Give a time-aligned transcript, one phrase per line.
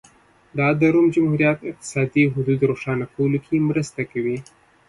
[0.57, 4.37] دا د روم جمهوریت اقتصادي حدود روښانه کولو کې مرسته کوي